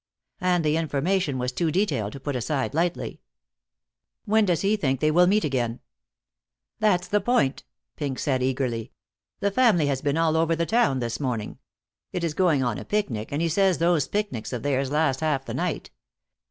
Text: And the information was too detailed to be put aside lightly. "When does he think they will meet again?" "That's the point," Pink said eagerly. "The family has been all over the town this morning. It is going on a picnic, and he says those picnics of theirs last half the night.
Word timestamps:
And 0.39 0.65
the 0.65 0.77
information 0.77 1.37
was 1.37 1.51
too 1.51 1.69
detailed 1.69 2.13
to 2.13 2.19
be 2.19 2.23
put 2.23 2.35
aside 2.35 2.73
lightly. 2.73 3.21
"When 4.25 4.45
does 4.45 4.61
he 4.61 4.75
think 4.75 4.99
they 4.99 5.11
will 5.11 5.27
meet 5.27 5.43
again?" 5.43 5.79
"That's 6.79 7.07
the 7.07 7.21
point," 7.21 7.65
Pink 7.97 8.17
said 8.17 8.41
eagerly. 8.41 8.93
"The 9.41 9.51
family 9.51 9.85
has 9.85 10.01
been 10.01 10.17
all 10.17 10.35
over 10.35 10.55
the 10.55 10.65
town 10.65 11.01
this 11.01 11.19
morning. 11.19 11.59
It 12.11 12.23
is 12.23 12.33
going 12.33 12.63
on 12.63 12.79
a 12.79 12.83
picnic, 12.83 13.31
and 13.31 13.43
he 13.43 13.47
says 13.47 13.77
those 13.77 14.07
picnics 14.07 14.51
of 14.53 14.63
theirs 14.63 14.89
last 14.89 15.19
half 15.19 15.45
the 15.45 15.53
night. 15.53 15.91